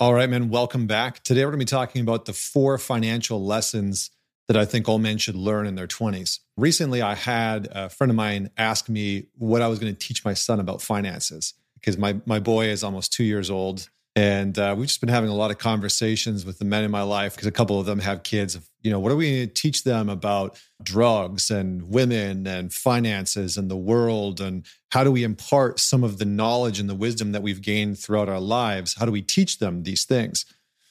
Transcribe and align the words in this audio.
All 0.00 0.14
right, 0.14 0.30
man, 0.30 0.48
welcome 0.48 0.86
back. 0.86 1.24
Today 1.24 1.44
we're 1.44 1.50
going 1.50 1.58
to 1.58 1.64
be 1.64 1.76
talking 1.76 2.02
about 2.02 2.24
the 2.24 2.32
four 2.32 2.78
financial 2.78 3.44
lessons 3.44 4.10
that 4.46 4.56
I 4.56 4.64
think 4.64 4.88
all 4.88 5.00
men 5.00 5.18
should 5.18 5.34
learn 5.34 5.66
in 5.66 5.74
their 5.74 5.88
20s. 5.88 6.38
Recently, 6.56 7.02
I 7.02 7.16
had 7.16 7.66
a 7.72 7.88
friend 7.88 8.08
of 8.08 8.14
mine 8.14 8.50
ask 8.56 8.88
me 8.88 9.26
what 9.34 9.60
I 9.60 9.66
was 9.66 9.80
going 9.80 9.92
to 9.92 9.98
teach 9.98 10.24
my 10.24 10.34
son 10.34 10.60
about 10.60 10.82
finances 10.82 11.54
because 11.74 11.98
my, 11.98 12.20
my 12.26 12.38
boy 12.38 12.66
is 12.66 12.84
almost 12.84 13.12
two 13.12 13.24
years 13.24 13.50
old. 13.50 13.90
And 14.18 14.58
uh, 14.58 14.74
we've 14.76 14.88
just 14.88 14.98
been 14.98 15.08
having 15.08 15.30
a 15.30 15.34
lot 15.34 15.52
of 15.52 15.58
conversations 15.58 16.44
with 16.44 16.58
the 16.58 16.64
men 16.64 16.82
in 16.82 16.90
my 16.90 17.02
life 17.02 17.36
because 17.36 17.46
a 17.46 17.52
couple 17.52 17.78
of 17.78 17.86
them 17.86 18.00
have 18.00 18.24
kids. 18.24 18.58
You 18.82 18.90
know, 18.90 18.98
what 18.98 19.12
are 19.12 19.16
we 19.16 19.30
going 19.30 19.48
to 19.48 19.54
teach 19.54 19.84
them 19.84 20.08
about 20.08 20.60
drugs 20.82 21.52
and 21.52 21.88
women 21.88 22.44
and 22.44 22.72
finances 22.72 23.56
and 23.56 23.70
the 23.70 23.76
world? 23.76 24.40
And 24.40 24.66
how 24.90 25.04
do 25.04 25.12
we 25.12 25.22
impart 25.22 25.78
some 25.78 26.02
of 26.02 26.18
the 26.18 26.24
knowledge 26.24 26.80
and 26.80 26.90
the 26.90 26.96
wisdom 26.96 27.30
that 27.30 27.44
we've 27.44 27.62
gained 27.62 28.00
throughout 28.00 28.28
our 28.28 28.40
lives? 28.40 28.96
How 28.98 29.06
do 29.06 29.12
we 29.12 29.22
teach 29.22 29.60
them 29.60 29.84
these 29.84 30.04
things? 30.04 30.46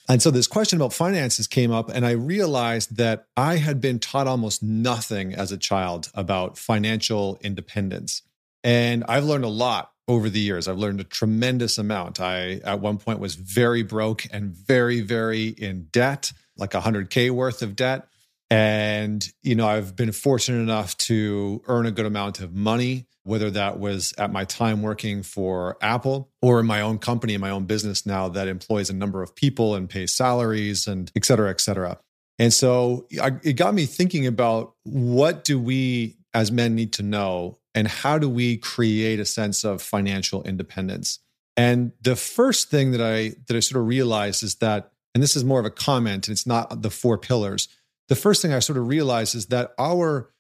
And 0.08 0.22
so 0.22 0.32
this 0.32 0.48
question 0.48 0.80
about 0.80 0.94
finances 0.94 1.48
came 1.48 1.70
up, 1.70 1.90
and 1.90 2.06
I 2.06 2.12
realized 2.12 2.96
that 2.96 3.26
I 3.36 3.58
had 3.58 3.82
been 3.82 4.00
taught 4.00 4.28
almost 4.28 4.64
nothing 4.64 5.34
as 5.34 5.52
a 5.52 5.58
child 5.58 6.10
about 6.14 6.58
financial 6.58 7.38
independence. 7.42 8.22
And 8.64 9.04
I've 9.10 9.26
learned 9.26 9.44
a 9.44 9.50
lot 9.50 9.92
over 10.08 10.30
the 10.30 10.40
years. 10.40 10.68
I've 10.68 10.78
learned 10.78 11.02
a 11.02 11.04
tremendous 11.04 11.78
amount. 11.78 12.20
I, 12.20 12.62
at 12.64 12.80
one 12.80 12.98
point, 12.98 13.20
was 13.20 13.36
very 13.36 13.84
broke 13.84 14.26
and 14.32 14.52
very, 14.52 15.02
very 15.02 15.48
in 15.48 15.88
debt, 15.92 16.32
like 16.58 16.72
100K 16.72 17.32
worth 17.32 17.62
of 17.62 17.76
debt. 17.76 18.08
And, 18.50 19.28
you 19.44 19.56
know, 19.56 19.68
I've 19.68 19.96
been 19.96 20.14
fortunate 20.14 20.62
enough 20.62 20.96
to 21.00 21.62
earn 21.68 21.86
a 21.86 21.92
good 21.92 22.06
amount 22.06 22.40
of 22.40 22.54
money, 22.54 23.06
whether 23.24 23.52
that 23.52 23.78
was 23.78 24.14
at 24.18 24.32
my 24.32 24.46
time 24.46 24.82
working 24.82 25.22
for 25.22 25.78
Apple 25.82 26.32
or 26.42 26.62
in 26.62 26.66
my 26.66 26.80
own 26.80 26.98
company, 26.98 27.34
in 27.34 27.42
my 27.42 27.50
own 27.50 27.66
business 27.66 28.06
now 28.06 28.30
that 28.30 28.48
employs 28.48 28.90
a 28.90 28.94
number 28.94 29.22
of 29.22 29.36
people 29.36 29.76
and 29.76 29.90
pays 29.90 30.16
salaries 30.16 30.88
and 30.88 31.12
et 31.14 31.26
cetera, 31.26 31.50
et 31.50 31.60
cetera. 31.60 32.00
And 32.40 32.54
so 32.54 33.08
I, 33.22 33.32
it 33.44 33.54
got 33.54 33.74
me 33.74 33.86
thinking 33.86 34.28
about 34.28 34.76
what 34.84 35.44
do 35.44 35.60
we 35.60 36.16
as 36.34 36.52
men 36.52 36.76
need 36.76 36.94
to 36.94 37.04
know 37.04 37.58
and 37.78 37.88
how 37.88 38.18
do 38.18 38.28
we 38.28 38.58
create 38.58 39.20
a 39.20 39.26
sense 39.26 39.64
of 39.64 39.84
financial 39.84 40.42
independence? 40.42 41.20
And 41.56 41.92
the 42.02 42.16
first 42.16 42.72
thing 42.72 42.90
that 42.90 43.02
I 43.02 43.36
that 43.46 43.56
I 43.56 43.60
sort 43.60 43.80
of 43.80 43.88
realized 43.88 44.42
is 44.42 44.56
that, 44.56 44.92
and 45.14 45.22
this 45.22 45.36
is 45.36 45.46
more 45.46 45.60
of 45.60 45.66
a 45.68 45.70
comment, 45.70 46.28
and 46.28 46.34
it's 46.34 46.48
not 46.48 46.82
the 46.82 46.90
four 46.90 47.20
pillars. 47.20 47.68
The 48.10 48.16
first 48.16 48.42
thing 48.42 48.52
I 48.52 48.58
sort 48.58 48.80
of 48.80 48.88
realized 48.88 49.36
is 49.36 49.46
that 49.48 49.74
our 49.78 50.32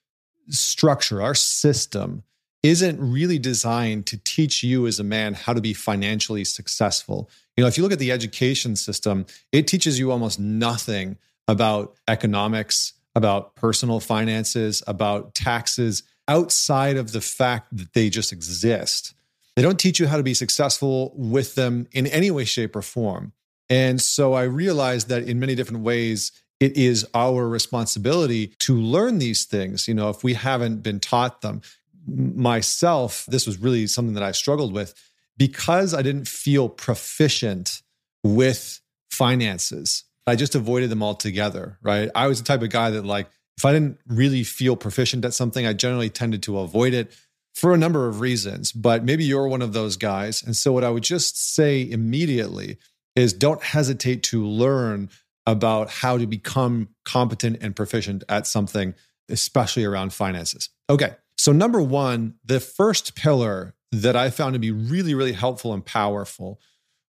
structure, 0.49 1.21
our 1.21 1.35
system, 1.35 2.23
isn't 2.63 2.99
really 2.99 3.37
designed 3.37 4.07
to 4.07 4.17
teach 4.17 4.63
you 4.63 4.87
as 4.87 4.99
a 4.99 5.03
man 5.03 5.35
how 5.35 5.53
to 5.53 5.61
be 5.61 5.75
financially 5.75 6.43
successful. 6.43 7.29
You 7.55 7.63
know, 7.63 7.67
if 7.67 7.77
you 7.77 7.83
look 7.83 7.93
at 7.93 7.99
the 7.99 8.11
education 8.11 8.75
system, 8.75 9.27
it 9.51 9.67
teaches 9.67 9.99
you 9.99 10.11
almost 10.11 10.39
nothing 10.39 11.17
about 11.47 11.97
economics, 12.07 12.93
about 13.13 13.53
personal 13.53 13.99
finances, 13.99 14.81
about 14.87 15.35
taxes 15.35 16.01
outside 16.27 16.97
of 16.97 17.11
the 17.11 17.21
fact 17.21 17.75
that 17.75 17.93
they 17.93 18.09
just 18.09 18.31
exist. 18.31 19.13
They 19.55 19.61
don't 19.61 19.79
teach 19.79 19.99
you 19.99 20.07
how 20.07 20.17
to 20.17 20.23
be 20.23 20.33
successful 20.33 21.13
with 21.15 21.55
them 21.55 21.87
in 21.91 22.07
any 22.07 22.29
way, 22.29 22.45
shape, 22.45 22.75
or 22.75 22.81
form. 22.81 23.33
And 23.69 24.01
so 24.01 24.33
I 24.33 24.43
realized 24.43 25.09
that 25.09 25.23
in 25.23 25.39
many 25.39 25.55
different 25.55 25.83
ways, 25.83 26.31
it 26.59 26.77
is 26.77 27.05
our 27.13 27.47
responsibility 27.47 28.47
to 28.59 28.75
learn 28.75 29.19
these 29.19 29.45
things. 29.45 29.87
You 29.87 29.93
know, 29.93 30.09
if 30.09 30.23
we 30.23 30.33
haven't 30.35 30.83
been 30.83 30.99
taught 30.99 31.41
them, 31.41 31.61
myself, 32.07 33.25
this 33.27 33.45
was 33.45 33.57
really 33.57 33.87
something 33.87 34.13
that 34.13 34.23
I 34.23 34.31
struggled 34.31 34.73
with 34.73 34.93
because 35.37 35.93
I 35.93 36.01
didn't 36.01 36.27
feel 36.27 36.69
proficient 36.69 37.81
with 38.23 38.81
finances. 39.11 40.03
I 40.25 40.35
just 40.35 40.55
avoided 40.55 40.89
them 40.89 41.03
altogether, 41.03 41.77
right? 41.81 42.09
I 42.15 42.27
was 42.27 42.39
the 42.41 42.45
type 42.45 42.61
of 42.61 42.69
guy 42.69 42.91
that, 42.91 43.05
like, 43.05 43.27
if 43.57 43.65
I 43.65 43.73
didn't 43.73 43.99
really 44.07 44.43
feel 44.43 44.75
proficient 44.75 45.25
at 45.25 45.33
something, 45.33 45.65
I 45.65 45.73
generally 45.73 46.09
tended 46.09 46.43
to 46.43 46.59
avoid 46.59 46.93
it 46.93 47.11
for 47.55 47.73
a 47.73 47.77
number 47.77 48.07
of 48.07 48.19
reasons. 48.19 48.71
But 48.71 49.03
maybe 49.03 49.23
you're 49.23 49.47
one 49.47 49.63
of 49.63 49.73
those 49.73 49.97
guys. 49.97 50.43
And 50.43 50.55
so, 50.55 50.71
what 50.71 50.83
I 50.83 50.89
would 50.89 51.03
just 51.03 51.55
say 51.55 51.89
immediately 51.89 52.77
is 53.15 53.33
don't 53.33 53.63
hesitate 53.63 54.21
to 54.23 54.45
learn 54.45 55.09
about 55.47 55.89
how 55.89 56.17
to 56.17 56.27
become 56.27 56.89
competent 57.03 57.57
and 57.61 57.75
proficient 57.75 58.23
at 58.29 58.45
something, 58.45 58.93
especially 59.29 59.85
around 59.85 60.13
finances. 60.13 60.69
Okay. 60.89 61.15
So, 61.37 61.51
number 61.51 61.81
one, 61.81 62.35
the 62.45 62.59
first 62.59 63.15
pillar 63.15 63.73
that 63.91 64.15
I 64.15 64.29
found 64.29 64.53
to 64.53 64.59
be 64.59 64.71
really, 64.71 65.15
really 65.15 65.33
helpful 65.33 65.73
and 65.73 65.83
powerful 65.83 66.59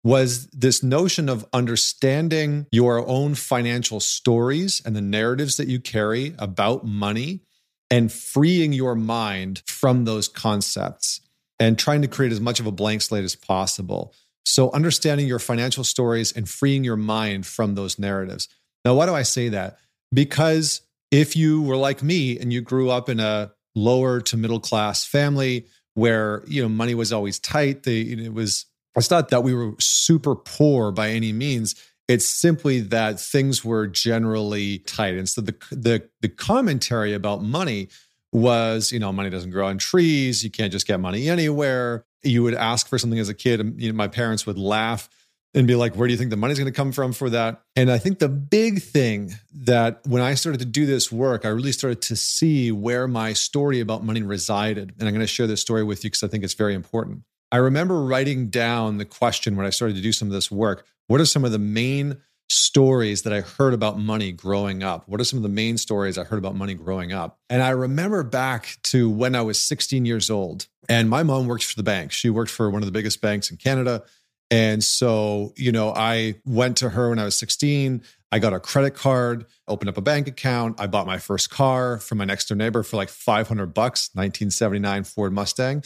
was 0.05 0.45
this 0.51 0.83
notion 0.83 1.27
of 1.27 1.43
understanding 1.51 2.67
your 2.71 3.05
own 3.07 3.33
financial 3.33 3.99
stories 3.99 4.79
and 4.85 4.95
the 4.95 5.01
narratives 5.01 5.57
that 5.57 5.67
you 5.67 5.79
carry 5.79 6.35
about 6.38 6.85
money 6.85 7.41
and 7.89 8.13
freeing 8.13 8.71
your 8.71 8.93
mind 8.93 9.63
from 9.66 10.05
those 10.05 10.27
concepts 10.27 11.21
and 11.59 11.79
trying 11.79 12.03
to 12.03 12.07
create 12.07 12.31
as 12.31 12.39
much 12.39 12.59
of 12.59 12.67
a 12.67 12.71
blank 12.71 13.01
slate 13.01 13.23
as 13.23 13.35
possible. 13.35 14.13
So, 14.45 14.71
understanding 14.73 15.27
your 15.27 15.39
financial 15.39 15.83
stories 15.83 16.31
and 16.31 16.47
freeing 16.47 16.83
your 16.83 16.97
mind 16.97 17.47
from 17.47 17.73
those 17.73 17.97
narratives. 17.97 18.47
Now, 18.85 18.93
why 18.93 19.07
do 19.07 19.16
I 19.16 19.23
say 19.23 19.49
that? 19.49 19.79
Because 20.13 20.81
if 21.09 21.35
you 21.35 21.63
were 21.63 21.77
like 21.77 22.03
me 22.03 22.37
and 22.37 22.53
you 22.53 22.61
grew 22.61 22.91
up 22.91 23.09
in 23.09 23.19
a 23.19 23.53
lower 23.73 24.22
to 24.22 24.37
middle 24.37 24.59
class 24.59 25.03
family 25.03 25.66
where 25.95 26.43
you 26.45 26.61
know 26.61 26.69
money 26.69 26.93
was 26.93 27.11
always 27.11 27.39
tight, 27.39 27.87
it 27.87 28.31
was 28.31 28.67
it's 28.95 29.11
not 29.11 29.29
that 29.29 29.44
we 29.44 29.53
were 29.53 29.73
super 29.79 30.35
poor 30.35 30.91
by 30.91 31.09
any 31.09 31.33
means. 31.33 31.75
It's 32.07 32.25
simply 32.25 32.81
that 32.81 33.19
things 33.19 33.66
were 33.66 33.88
generally 33.88 34.79
tight. 34.79 35.16
And 35.16 35.28
so 35.28 35.41
the, 35.41 35.56
the, 35.72 36.07
the 36.22 36.29
commentary 36.29 37.13
about 37.13 37.41
money 37.41 37.89
was, 38.31 38.91
you 38.91 39.00
know, 39.00 39.11
money 39.11 39.29
doesn't 39.29 39.51
grow 39.51 39.67
on 39.67 39.78
trees. 39.78 40.44
You 40.44 40.51
can't 40.51 40.72
just 40.72 40.88
get 40.88 41.00
money 41.00 41.29
anywhere. 41.29 42.05
You 42.23 42.44
would 42.44 42.53
ask 42.53 42.88
for 42.88 42.97
something 42.97 43.19
as 43.19 43.29
a 43.29 43.34
kid, 43.34 43.59
and 43.59 43.81
you 43.81 43.91
know, 43.91 43.95
my 43.95 44.07
parents 44.07 44.45
would 44.45 44.57
laugh 44.57 45.09
and 45.53 45.67
be 45.67 45.75
like, 45.75 45.95
where 45.95 46.07
do 46.07 46.11
you 46.11 46.17
think 46.17 46.31
the 46.31 46.38
money's 46.38 46.59
going 46.59 46.72
to 46.72 46.75
come 46.75 46.91
from 46.91 47.13
for 47.13 47.29
that? 47.29 47.61
And 47.78 47.89
I 47.89 47.97
think 47.97 48.19
the 48.19 48.28
big 48.28 48.81
thing 48.81 49.35
that 49.53 50.01
when 50.05 50.22
I 50.22 50.34
started 50.34 50.57
to 50.59 50.66
do 50.66 50.85
this 50.85 51.11
work, 51.11 51.45
I 51.45 51.50
really 51.50 51.72
started 51.72 52.01
to 52.03 52.16
see 52.17 52.73
where 52.73 53.07
my 53.07 53.31
story 53.31 53.79
about 53.79 54.03
money 54.03 54.22
resided. 54.22 54.94
And 55.00 55.07
I'm 55.07 55.13
going 55.13 55.25
to 55.25 55.28
share 55.28 55.47
this 55.47 55.61
story 55.61 55.84
with 55.84 56.03
you 56.03 56.09
because 56.09 56.23
I 56.23 56.28
think 56.28 56.44
it's 56.44 56.55
very 56.55 56.73
important. 56.73 57.23
I 57.51 57.57
remember 57.57 58.03
writing 58.03 58.47
down 58.50 58.97
the 58.97 59.06
question 59.06 59.56
when 59.56 59.66
I 59.66 59.69
started 59.69 59.95
to 59.95 60.01
do 60.01 60.11
some 60.11 60.28
of 60.28 60.33
this 60.33 60.51
work 60.51 60.85
what 61.07 61.22
are 61.22 61.25
some 61.25 61.45
of 61.45 61.51
the 61.51 61.59
main 61.59 62.17
stories 62.50 63.23
that 63.23 63.33
I 63.33 63.41
heard 63.41 63.73
about 63.73 64.00
money 64.00 64.31
growing 64.31 64.83
up? 64.83 65.07
What 65.07 65.22
are 65.22 65.23
some 65.23 65.38
of 65.38 65.44
the 65.44 65.50
main 65.50 65.78
stories 65.78 66.17
I 66.17 66.23
heard 66.23 66.39
about 66.39 66.55
money 66.55 66.73
growing 66.73 67.13
up? 67.13 67.39
And 67.50 67.61
I 67.61 67.69
remember 67.69 68.23
back 68.23 68.78
to 68.85 69.09
when 69.09 69.35
I 69.35 69.41
was 69.41 69.59
16 69.59 70.05
years 70.05 70.29
old, 70.29 70.67
and 70.89 71.09
my 71.09 71.23
mom 71.23 71.47
worked 71.47 71.63
for 71.63 71.75
the 71.75 71.84
bank. 71.84 72.11
She 72.11 72.29
worked 72.29 72.51
for 72.51 72.69
one 72.69 72.81
of 72.81 72.85
the 72.85 72.91
biggest 72.91 73.22
banks 73.22 73.51
in 73.51 73.57
Canada. 73.57 74.03
And 74.51 74.84
so, 74.84 75.53
you 75.57 75.72
know, 75.72 75.94
I 75.95 76.35
went 76.45 76.78
to 76.78 76.89
her 76.89 77.09
when 77.09 77.19
I 77.19 77.25
was 77.25 77.38
16. 77.38 78.03
I 78.31 78.39
got 78.39 78.53
a 78.53 78.59
credit 78.59 78.95
card, 78.95 79.45
opened 79.67 79.89
up 79.89 79.97
a 79.97 80.01
bank 80.01 80.28
account. 80.28 80.79
I 80.79 80.88
bought 80.88 81.07
my 81.07 81.17
first 81.17 81.50
car 81.50 81.97
from 82.00 82.19
my 82.19 82.25
next 82.25 82.47
door 82.47 82.55
neighbor 82.55 82.84
for 82.84 82.97
like 82.97 83.09
500 83.09 83.73
bucks, 83.73 84.09
1979 84.13 85.03
Ford 85.03 85.34
Mustang 85.34 85.84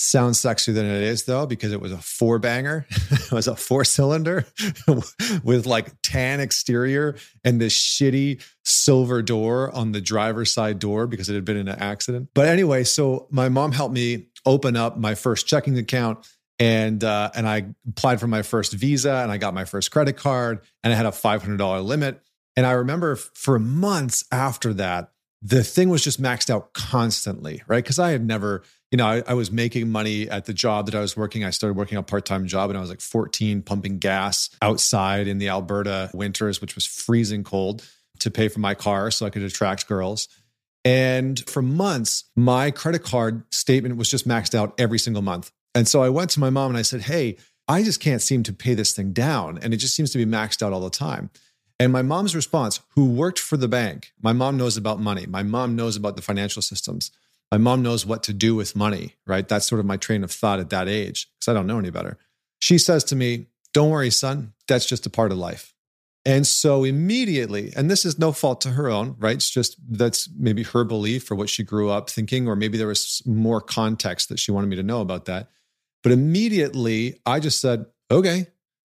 sounds 0.00 0.38
sexier 0.38 0.72
than 0.72 0.86
it 0.86 1.02
is 1.02 1.24
though 1.24 1.44
because 1.44 1.72
it 1.72 1.80
was 1.80 1.92
a 1.92 1.98
four 1.98 2.38
banger 2.38 2.86
it 3.10 3.32
was 3.32 3.46
a 3.46 3.54
four 3.54 3.84
cylinder 3.84 4.46
with 5.44 5.66
like 5.66 5.92
tan 6.02 6.40
exterior 6.40 7.16
and 7.44 7.60
this 7.60 7.76
shitty 7.76 8.42
silver 8.64 9.20
door 9.20 9.70
on 9.74 9.92
the 9.92 10.00
driver's 10.00 10.50
side 10.50 10.78
door 10.78 11.06
because 11.06 11.28
it 11.28 11.34
had 11.34 11.44
been 11.44 11.58
in 11.58 11.68
an 11.68 11.78
accident. 11.78 12.30
But 12.32 12.48
anyway 12.48 12.84
so 12.84 13.26
my 13.30 13.50
mom 13.50 13.72
helped 13.72 13.92
me 13.92 14.28
open 14.46 14.74
up 14.74 14.96
my 14.96 15.14
first 15.14 15.46
checking 15.46 15.76
account 15.76 16.26
and 16.58 17.04
uh, 17.04 17.30
and 17.34 17.46
I 17.46 17.66
applied 17.86 18.20
for 18.20 18.26
my 18.26 18.40
first 18.40 18.72
visa 18.72 19.16
and 19.16 19.30
I 19.30 19.36
got 19.36 19.52
my 19.52 19.66
first 19.66 19.90
credit 19.90 20.16
card 20.16 20.60
and 20.82 20.94
I 20.94 20.96
had 20.96 21.06
a 21.06 21.10
$500 21.10 21.84
limit. 21.84 22.22
And 22.56 22.64
I 22.66 22.72
remember 22.72 23.16
for 23.16 23.58
months 23.58 24.24
after 24.32 24.72
that 24.74 25.12
the 25.42 25.64
thing 25.64 25.88
was 25.88 26.04
just 26.04 26.20
maxed 26.20 26.50
out 26.50 26.74
constantly, 26.74 27.62
right? 27.66 27.82
Because 27.82 27.98
I 27.98 28.10
had 28.10 28.24
never, 28.24 28.62
you 28.90 28.96
know, 28.96 29.06
I, 29.06 29.22
I, 29.26 29.34
was 29.34 29.52
making 29.52 29.90
money 29.90 30.28
at 30.28 30.46
the 30.46 30.52
job 30.52 30.86
that 30.86 30.94
I 30.96 31.00
was 31.00 31.16
working. 31.16 31.44
I 31.44 31.50
started 31.50 31.76
working 31.76 31.96
a 31.96 32.02
part 32.02 32.26
time 32.26 32.46
job 32.46 32.70
and 32.70 32.76
I 32.76 32.80
was 32.80 32.90
like 32.90 33.00
14, 33.00 33.62
pumping 33.62 33.98
gas 33.98 34.50
outside 34.60 35.28
in 35.28 35.38
the 35.38 35.48
Alberta 35.48 36.10
winters, 36.12 36.60
which 36.60 36.74
was 36.74 36.86
freezing 36.86 37.44
cold 37.44 37.86
to 38.18 38.30
pay 38.30 38.48
for 38.48 38.60
my 38.60 38.74
car 38.74 39.10
so 39.10 39.26
I 39.26 39.30
could 39.30 39.42
attract 39.42 39.86
girls. 39.86 40.28
And 40.84 41.38
for 41.48 41.62
months, 41.62 42.24
my 42.36 42.70
credit 42.70 43.04
card 43.04 43.44
statement 43.52 43.96
was 43.96 44.10
just 44.10 44.26
maxed 44.26 44.54
out 44.54 44.74
every 44.78 44.98
single 44.98 45.22
month. 45.22 45.52
And 45.74 45.86
so 45.86 46.02
I 46.02 46.08
went 46.08 46.30
to 46.30 46.40
my 46.40 46.50
mom 46.50 46.70
and 46.70 46.78
I 46.78 46.82
said, 46.82 47.02
Hey, 47.02 47.36
I 47.68 47.82
just 47.82 48.00
can't 48.00 48.22
seem 48.22 48.42
to 48.44 48.52
pay 48.52 48.74
this 48.74 48.92
thing 48.92 49.12
down. 49.12 49.58
And 49.62 49.72
it 49.72 49.76
just 49.76 49.94
seems 49.94 50.10
to 50.12 50.18
be 50.18 50.26
maxed 50.26 50.62
out 50.62 50.72
all 50.72 50.80
the 50.80 50.90
time. 50.90 51.30
And 51.78 51.92
my 51.92 52.02
mom's 52.02 52.34
response, 52.34 52.80
who 52.90 53.06
worked 53.06 53.38
for 53.38 53.56
the 53.56 53.68
bank, 53.68 54.12
my 54.20 54.32
mom 54.32 54.56
knows 54.56 54.76
about 54.76 55.00
money. 55.00 55.26
My 55.26 55.42
mom 55.42 55.76
knows 55.76 55.96
about 55.96 56.16
the 56.16 56.22
financial 56.22 56.60
systems. 56.60 57.10
My 57.50 57.58
mom 57.58 57.82
knows 57.82 58.06
what 58.06 58.22
to 58.24 58.32
do 58.32 58.54
with 58.54 58.76
money, 58.76 59.16
right? 59.26 59.46
That's 59.46 59.66
sort 59.66 59.80
of 59.80 59.86
my 59.86 59.96
train 59.96 60.22
of 60.22 60.30
thought 60.30 60.60
at 60.60 60.70
that 60.70 60.88
age 60.88 61.28
because 61.34 61.48
I 61.48 61.54
don't 61.54 61.66
know 61.66 61.78
any 61.78 61.90
better. 61.90 62.16
She 62.60 62.78
says 62.78 63.02
to 63.04 63.16
me, 63.16 63.46
Don't 63.72 63.90
worry, 63.90 64.10
son. 64.10 64.52
that's 64.68 64.86
just 64.86 65.06
a 65.06 65.10
part 65.10 65.32
of 65.32 65.38
life. 65.38 65.74
And 66.24 66.46
so 66.46 66.84
immediately, 66.84 67.72
and 67.74 67.90
this 67.90 68.04
is 68.04 68.18
no 68.18 68.30
fault 68.30 68.60
to 68.62 68.70
her 68.70 68.90
own, 68.90 69.16
right? 69.18 69.36
It's 69.36 69.48
just 69.48 69.76
that's 69.88 70.28
maybe 70.38 70.62
her 70.64 70.84
belief 70.84 71.30
or 71.30 71.34
what 71.34 71.48
she 71.48 71.64
grew 71.64 71.88
up 71.90 72.10
thinking, 72.10 72.46
or 72.46 72.54
maybe 72.54 72.76
there 72.76 72.86
was 72.86 73.22
more 73.24 73.60
context 73.60 74.28
that 74.28 74.38
she 74.38 74.52
wanted 74.52 74.66
me 74.66 74.76
to 74.76 74.82
know 74.82 75.00
about 75.00 75.24
that. 75.24 75.48
But 76.02 76.12
immediately 76.12 77.20
I 77.24 77.40
just 77.40 77.60
said, 77.60 77.86
okay, 78.10 78.48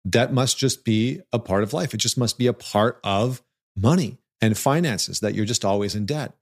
that 0.06 0.34
must 0.34 0.58
just 0.58 0.86
be 0.86 1.22
a 1.34 1.40
part 1.40 1.64
of 1.64 1.74
life. 1.74 1.94
It 1.94 1.98
just 1.98 2.18
must 2.18 2.38
be 2.38 2.48
a 2.48 2.54
part 2.54 3.00
of 3.04 3.42
money 3.76 4.18
and 4.42 4.58
finances 4.58 5.20
that 5.20 5.36
you're 5.36 5.46
just 5.46 5.66
always 5.66 5.96
in 5.96 6.06
debt. 6.06 6.34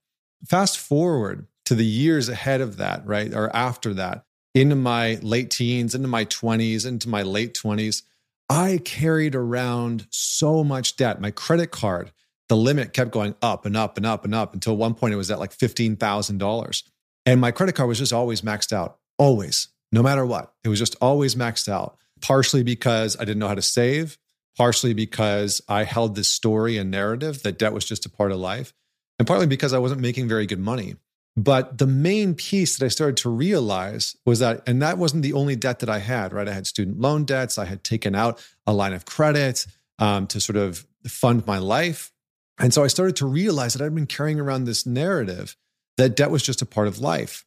Fast 0.47 0.77
forward 0.77 1.47
to 1.65 1.75
the 1.75 1.85
years 1.85 2.29
ahead 2.29 2.61
of 2.61 2.77
that, 2.77 3.05
right? 3.05 3.33
Or 3.33 3.53
after 3.55 3.93
that, 3.95 4.25
into 4.53 4.75
my 4.75 5.15
late 5.21 5.49
teens, 5.49 5.95
into 5.95 6.07
my 6.07 6.25
20s, 6.25 6.85
into 6.85 7.09
my 7.09 7.23
late 7.23 7.53
20s 7.61 8.03
I 8.49 8.79
carried 8.83 9.35
around 9.35 10.07
so 10.11 10.63
much 10.63 10.97
debt. 10.97 11.19
My 11.19 11.31
credit 11.31 11.71
card, 11.71 12.11
the 12.47 12.55
limit 12.55 12.93
kept 12.93 13.11
going 13.11 13.35
up 13.41 13.65
and 13.65 13.75
up 13.75 13.97
and 13.97 14.05
up 14.05 14.23
and 14.23 14.35
up 14.35 14.53
until 14.53 14.77
one 14.77 14.93
point 14.93 15.13
it 15.13 15.17
was 15.17 15.31
at 15.31 15.39
like 15.39 15.55
$15,000. 15.55 16.83
And 17.25 17.41
my 17.41 17.51
credit 17.51 17.73
card 17.73 17.89
was 17.89 17.97
just 17.97 18.13
always 18.13 18.41
maxed 18.41 18.71
out, 18.71 18.99
always, 19.17 19.69
no 19.91 20.03
matter 20.03 20.25
what. 20.25 20.53
It 20.63 20.69
was 20.69 20.77
just 20.77 20.95
always 21.01 21.33
maxed 21.33 21.67
out, 21.67 21.97
partially 22.21 22.61
because 22.61 23.15
I 23.17 23.25
didn't 23.25 23.39
know 23.39 23.47
how 23.47 23.55
to 23.55 23.63
save, 23.63 24.19
partially 24.55 24.93
because 24.93 25.59
I 25.67 25.83
held 25.83 26.15
this 26.15 26.31
story 26.31 26.77
and 26.77 26.91
narrative 26.91 27.41
that 27.43 27.57
debt 27.57 27.73
was 27.73 27.85
just 27.85 28.05
a 28.05 28.09
part 28.09 28.31
of 28.31 28.37
life, 28.37 28.73
and 29.17 29.27
partly 29.27 29.47
because 29.47 29.73
I 29.73 29.79
wasn't 29.79 30.01
making 30.01 30.27
very 30.27 30.45
good 30.45 30.59
money. 30.59 30.97
But 31.37 31.77
the 31.77 31.87
main 31.87 32.33
piece 32.33 32.77
that 32.77 32.85
I 32.85 32.87
started 32.87 33.17
to 33.17 33.29
realize 33.29 34.15
was 34.25 34.39
that, 34.39 34.63
and 34.67 34.81
that 34.81 34.97
wasn't 34.97 35.23
the 35.23 35.33
only 35.33 35.55
debt 35.55 35.79
that 35.79 35.89
I 35.89 35.99
had, 35.99 36.31
right? 36.31 36.47
I 36.47 36.53
had 36.53 36.65
student 36.65 36.99
loan 36.99 37.25
debts. 37.25 37.57
I 37.57 37.65
had 37.65 37.83
taken 37.83 38.15
out 38.15 38.41
a 38.65 38.73
line 38.73 38.93
of 38.93 39.05
credit 39.05 39.65
um, 39.99 40.27
to 40.27 40.39
sort 40.39 40.55
of 40.55 40.85
fund 41.07 41.45
my 41.45 41.57
life. 41.57 42.11
And 42.57 42.73
so 42.73 42.83
I 42.83 42.87
started 42.87 43.17
to 43.17 43.25
realize 43.25 43.73
that 43.73 43.83
I'd 43.83 43.93
been 43.93 44.07
carrying 44.07 44.39
around 44.39 44.63
this 44.63 44.85
narrative 44.85 45.57
that 45.97 46.15
debt 46.15 46.31
was 46.31 46.43
just 46.43 46.61
a 46.61 46.65
part 46.65 46.87
of 46.87 46.99
life. 46.99 47.45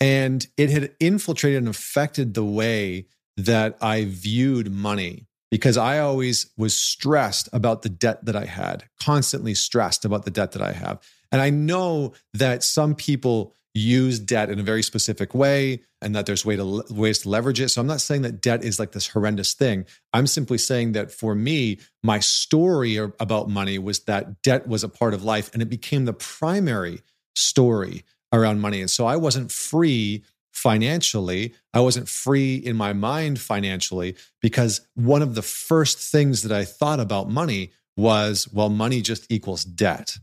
And 0.00 0.46
it 0.56 0.70
had 0.70 0.92
infiltrated 0.98 1.58
and 1.58 1.68
affected 1.68 2.34
the 2.34 2.44
way 2.44 3.06
that 3.36 3.76
I 3.80 4.04
viewed 4.04 4.72
money 4.72 5.26
because 5.50 5.76
I 5.76 5.98
always 6.00 6.50
was 6.56 6.76
stressed 6.76 7.48
about 7.52 7.82
the 7.82 7.88
debt 7.88 8.24
that 8.24 8.36
I 8.36 8.44
had, 8.44 8.84
constantly 9.00 9.54
stressed 9.54 10.04
about 10.04 10.24
the 10.24 10.30
debt 10.30 10.52
that 10.52 10.62
I 10.62 10.72
have. 10.72 11.00
And 11.30 11.40
I 11.40 11.50
know 11.50 12.12
that 12.34 12.62
some 12.62 12.94
people 12.94 13.54
use 13.74 14.18
debt 14.18 14.50
in 14.50 14.58
a 14.58 14.62
very 14.62 14.82
specific 14.82 15.34
way 15.34 15.80
and 16.00 16.14
that 16.14 16.26
there's 16.26 16.44
way 16.44 16.56
to, 16.56 16.84
ways 16.90 17.20
to 17.20 17.28
leverage 17.28 17.60
it. 17.60 17.68
So 17.68 17.80
I'm 17.80 17.86
not 17.86 18.00
saying 18.00 18.22
that 18.22 18.40
debt 18.40 18.64
is 18.64 18.78
like 18.78 18.92
this 18.92 19.08
horrendous 19.08 19.54
thing. 19.54 19.84
I'm 20.12 20.26
simply 20.26 20.58
saying 20.58 20.92
that 20.92 21.10
for 21.10 21.34
me, 21.34 21.78
my 22.02 22.18
story 22.18 22.96
about 22.96 23.48
money 23.48 23.78
was 23.78 24.00
that 24.00 24.42
debt 24.42 24.66
was 24.66 24.84
a 24.84 24.88
part 24.88 25.14
of 25.14 25.24
life 25.24 25.50
and 25.52 25.62
it 25.62 25.68
became 25.68 26.04
the 26.04 26.12
primary 26.12 27.00
story 27.36 28.04
around 28.32 28.60
money. 28.60 28.80
And 28.80 28.90
so 28.90 29.06
I 29.06 29.16
wasn't 29.16 29.50
free 29.52 30.24
financially. 30.52 31.54
I 31.72 31.80
wasn't 31.80 32.08
free 32.08 32.56
in 32.56 32.76
my 32.76 32.92
mind 32.92 33.38
financially 33.40 34.16
because 34.40 34.80
one 34.94 35.22
of 35.22 35.34
the 35.34 35.42
first 35.42 35.98
things 35.98 36.42
that 36.42 36.52
I 36.52 36.64
thought 36.64 37.00
about 37.00 37.30
money 37.30 37.72
was, 37.96 38.48
well, 38.52 38.68
money 38.68 39.02
just 39.02 39.30
equals 39.30 39.64
debt. 39.64 40.18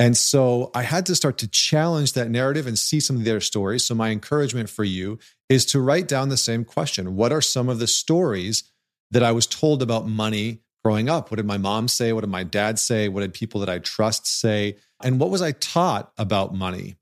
And 0.00 0.16
so 0.16 0.70
I 0.74 0.82
had 0.82 1.04
to 1.06 1.14
start 1.14 1.36
to 1.38 1.46
challenge 1.46 2.14
that 2.14 2.30
narrative 2.30 2.66
and 2.66 2.78
see 2.78 3.00
some 3.00 3.16
of 3.16 3.24
their 3.24 3.38
stories. 3.38 3.84
So, 3.84 3.94
my 3.94 4.08
encouragement 4.08 4.70
for 4.70 4.82
you 4.82 5.18
is 5.50 5.66
to 5.66 5.80
write 5.80 6.08
down 6.08 6.30
the 6.30 6.38
same 6.38 6.64
question 6.64 7.16
What 7.16 7.32
are 7.32 7.42
some 7.42 7.68
of 7.68 7.78
the 7.78 7.86
stories 7.86 8.64
that 9.10 9.22
I 9.22 9.32
was 9.32 9.46
told 9.46 9.82
about 9.82 10.08
money 10.08 10.62
growing 10.82 11.10
up? 11.10 11.30
What 11.30 11.36
did 11.36 11.44
my 11.44 11.58
mom 11.58 11.86
say? 11.86 12.14
What 12.14 12.22
did 12.22 12.30
my 12.30 12.44
dad 12.44 12.78
say? 12.78 13.08
What 13.08 13.20
did 13.20 13.34
people 13.34 13.60
that 13.60 13.68
I 13.68 13.78
trust 13.78 14.26
say? 14.26 14.78
And 15.04 15.20
what 15.20 15.28
was 15.28 15.42
I 15.42 15.52
taught 15.52 16.12
about 16.16 16.54
money? 16.54 16.96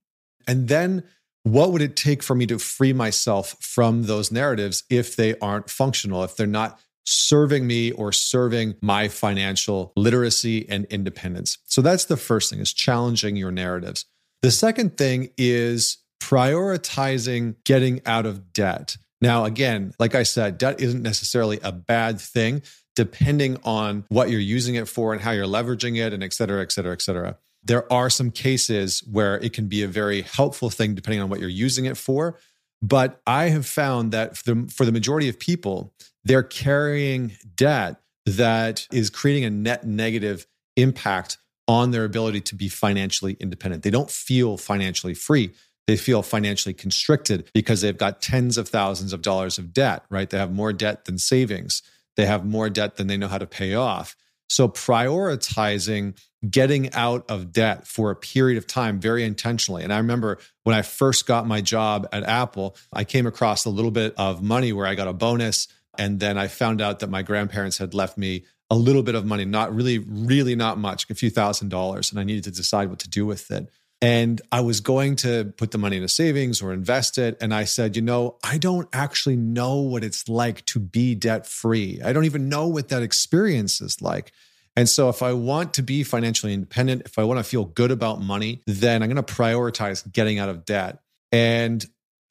And 0.49 0.67
then 0.67 1.05
what 1.45 1.71
would 1.71 1.83
it 1.83 1.95
take 1.95 2.21
for 2.23 2.35
me 2.35 2.47
to 2.47 2.59
free 2.59 2.93
myself 2.93 3.57
from 3.61 4.05
those 4.05 4.33
narratives 4.33 4.83
if 4.91 5.15
they 5.15 5.39
aren't 5.39 5.71
functional, 5.71 6.25
if 6.25 6.37
they're 6.37 6.49
not 6.49 6.81
serving 7.09 7.67
me 7.67 7.91
or 7.93 8.13
serving 8.13 8.75
my 8.83 9.09
financial 9.09 9.93
literacy 9.97 10.69
and 10.69 10.85
independence. 10.87 11.59
So 11.65 11.81
that's 11.81 12.05
the 12.05 12.17
first 12.17 12.51
thing 12.51 12.61
is 12.61 12.73
challenging 12.73 13.37
your 13.37 13.51
narratives. 13.51 14.05
The 14.43 14.51
second 14.51 14.97
thing 14.97 15.31
is 15.37 15.99
prioritizing 16.23 17.57
getting 17.65 18.01
out 18.05 18.27
of 18.27 18.53
debt. 18.53 18.97
Now, 19.21 19.45
again, 19.45 19.95
like 19.99 20.15
I 20.15 20.23
said, 20.23 20.59
debt 20.59 20.81
isn't 20.81 21.03
necessarily 21.03 21.59
a 21.63 21.73
bad 21.73 22.21
thing, 22.21 22.63
depending 22.95 23.57
on 23.65 24.05
what 24.09 24.31
you're 24.31 24.41
using 24.41 24.75
it 24.75 24.89
for 24.89 25.13
and 25.13 25.23
how 25.23 25.31
you're 25.31 25.47
leveraging 25.47 25.97
it, 25.97 26.13
and 26.13 26.23
et 26.23 26.33
cetera, 26.33 26.63
et 26.63 26.71
cetera, 26.71 26.93
et 26.93 27.03
cetera. 27.03 27.37
There 27.65 27.93
are 27.93 28.11
some 28.11 28.31
cases 28.31 29.03
where 29.11 29.37
it 29.39 29.53
can 29.53 29.67
be 29.67 29.83
a 29.83 29.89
very 29.89 30.23
helpful 30.23 30.71
thing, 30.71 30.95
depending 30.95 31.21
on 31.21 31.29
what 31.29 31.41
you're 31.41 31.49
using 31.49 31.87
it 31.87 31.97
for. 31.97 32.39
But 32.81 33.21
I 33.27 33.49
have 33.49 33.67
found 33.67 34.13
that 34.13 34.37
for 34.37 34.55
the, 34.55 34.73
for 34.73 34.85
the 34.85 34.93
majority 34.93 35.29
of 35.29 35.39
people, 35.39 35.93
they're 36.25 36.43
carrying 36.43 37.33
debt 37.57 37.97
that 38.27 38.87
is 38.93 39.11
creating 39.11 39.45
a 39.45 39.51
net 39.51 39.87
negative 39.87 40.47
impact 40.77 41.39
on 41.67 41.91
their 41.91 42.05
ability 42.05 42.41
to 42.41 42.55
be 42.55 42.69
financially 42.69 43.37
independent. 43.41 43.83
They 43.83 43.91
don't 43.91 44.11
feel 44.11 44.57
financially 44.57 45.15
free. 45.15 45.53
They 45.87 45.97
feel 45.97 46.23
financially 46.23 46.75
constricted 46.75 47.51
because 47.53 47.81
they've 47.81 47.97
got 47.97 48.21
tens 48.21 48.59
of 48.59 48.69
thousands 48.69 49.13
of 49.13 49.23
dollars 49.23 49.59
of 49.59 49.73
debt, 49.73 50.05
right? 50.11 50.29
They 50.29 50.39
have 50.39 50.53
more 50.53 50.73
debt 50.73 51.07
than 51.07 51.19
savings. 51.19 51.83
They 52.17 52.27
have 52.27 52.45
more 52.45 52.69
debt 52.69 52.97
than 52.97 53.07
they 53.07 53.17
know 53.17 53.29
how 53.29 53.39
to 53.39 53.47
pay 53.47 53.75
off. 53.75 54.17
So 54.49 54.69
prioritizing 54.69 56.19
getting 56.49 56.93
out 56.95 57.29
of 57.31 57.53
debt 57.53 57.87
for 57.87 58.11
a 58.11 58.17
period 58.17 58.59
of 58.59 58.67
time 58.67 59.01
very 59.01 59.25
intentionally. 59.25 59.83
And 59.83 59.93
I 59.93 59.99
remember 59.99 60.39
when 60.65 60.77
I 60.77 60.83
first 60.83 61.27
got 61.27 61.47
my 61.47 61.61
job 61.61 62.09
at 62.13 62.23
Apple, 62.23 62.77
I 62.93 63.05
came 63.05 63.27
across 63.27 63.65
a 63.65 63.71
little 63.71 63.91
bit 63.91 64.15
of 64.17 64.43
money 64.43 64.73
where 64.73 64.87
I 64.87 64.95
got 64.95 65.09
a 65.09 65.13
bonus. 65.13 65.69
And 65.97 66.21
then 66.21 66.39
I 66.39 66.47
found 66.47 66.81
out 66.81 67.01
that 67.01 67.11
my 67.11 67.23
grandparents 67.23 67.79
had 67.79 67.93
left 67.93 68.17
me 68.17 68.45
a 68.71 68.77
little 68.77 69.03
bit 69.03 69.15
of 69.15 69.25
money, 69.25 69.45
not 69.45 69.75
really, 69.75 69.99
really 69.99 70.55
not 70.55 70.79
much, 70.79 71.11
a 71.11 71.15
few 71.15 71.31
thousand 71.31 71.71
dollars. 71.71 72.11
And 72.11 72.21
I 72.21 72.25
needed 72.25 72.45
to 72.45 72.51
decide 72.51 72.89
what 72.89 73.01
to 73.01 73.09
do 73.09 73.27
with 73.27 73.51
it. 73.51 73.69
And 74.01 74.41
I 74.53 74.61
was 74.61 74.81
going 74.81 75.17
to 75.17 75.53
put 75.57 75.73
the 75.73 75.79
money 75.79 75.97
into 75.97 76.09
savings 76.09 76.63
or 76.63 76.73
invest 76.73 77.19
it. 77.19 77.37
And 77.41 77.53
I 77.53 77.65
said, 77.65 77.97
you 77.97 78.03
know, 78.03 78.37
I 78.45 78.59
don't 78.59 78.89
actually 78.93 79.37
know 79.37 79.81
what 79.81 80.05
it's 80.05 80.29
like 80.29 80.65
to 80.67 80.79
be 80.79 81.17
debt 81.17 81.47
free. 81.47 82.01
I 82.05 82.13
don't 82.13 82.25
even 82.25 82.49
know 82.49 82.69
what 82.69 82.91
that 82.91 83.03
experience 83.03 83.81
is 83.81 84.01
like. 84.01 84.33
And 84.77 84.89
so, 84.89 85.09
if 85.09 85.23
I 85.25 85.33
want 85.33 85.75
to 85.75 85.83
be 85.83 86.05
financially 86.05 86.55
independent, 86.55 87.03
if 87.05 87.19
I 87.19 87.25
want 87.25 87.39
to 87.39 87.45
feel 87.45 87.65
good 87.65 87.91
about 87.91 88.21
money, 88.21 88.63
then 88.65 89.03
I'm 89.03 89.09
going 89.09 89.23
to 89.23 89.35
prioritize 89.35 90.11
getting 90.13 90.39
out 90.39 90.49
of 90.49 90.65
debt. 90.65 91.01
And 91.33 91.85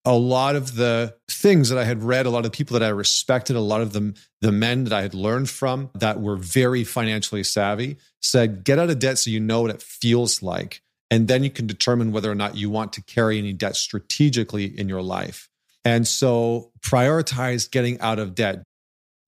a 0.05 0.15
lot 0.15 0.55
of 0.55 0.75
the 0.75 1.13
things 1.29 1.67
that 1.67 1.77
I 1.77 1.83
had 1.83 2.01
read, 2.01 2.25
a 2.25 2.29
lot 2.29 2.37
of 2.37 2.43
the 2.45 2.51
people 2.51 2.79
that 2.79 2.85
I 2.85 2.89
respected, 2.89 3.57
a 3.57 3.61
lot 3.61 3.81
of 3.81 3.91
them, 3.91 4.13
the 4.39 4.53
men 4.53 4.85
that 4.85 4.93
I 4.93 5.01
had 5.01 5.13
learned 5.13 5.49
from 5.49 5.89
that 5.95 6.21
were 6.21 6.37
very 6.37 6.85
financially 6.85 7.43
savvy 7.43 7.97
said, 8.21 8.63
get 8.63 8.79
out 8.79 8.89
of 8.89 8.99
debt 8.99 9.17
so 9.17 9.29
you 9.29 9.41
know 9.41 9.59
what 9.59 9.71
it 9.71 9.81
feels 9.81 10.41
like. 10.41 10.81
And 11.09 11.27
then 11.27 11.43
you 11.43 11.49
can 11.49 11.67
determine 11.67 12.11
whether 12.11 12.31
or 12.31 12.35
not 12.35 12.57
you 12.57 12.69
want 12.69 12.93
to 12.93 13.03
carry 13.03 13.37
any 13.37 13.53
debt 13.53 13.75
strategically 13.75 14.65
in 14.65 14.89
your 14.89 15.01
life. 15.01 15.49
And 15.85 16.07
so 16.07 16.71
prioritize 16.81 17.69
getting 17.71 17.99
out 18.01 18.19
of 18.19 18.35
debt. 18.35 18.63